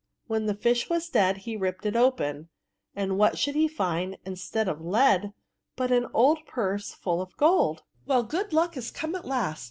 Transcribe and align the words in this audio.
When 0.25 0.47
the 0.47 0.55
fish 0.55 0.89
was 0.89 1.09
dead 1.11 1.37
he 1.45 1.55
ripped 1.55 1.85
it 1.85 1.95
open; 1.95 2.49
and 2.95 3.19
what 3.19 3.37
should 3.37 3.53
he 3.53 3.67
find, 3.67 4.17
instead 4.25 4.67
of 4.67 4.81
lead, 4.81 5.31
but 5.75 5.91
an 5.91 6.07
old 6.11 6.43
purse 6.47 6.91
full 6.91 7.21
of 7.21 7.37
gold!" 7.37 7.83
Well, 8.07 8.23
good 8.23 8.51
luck 8.51 8.75
is 8.75 8.89
come 8.89 9.13
at 9.13 9.25
last!" 9.25 9.59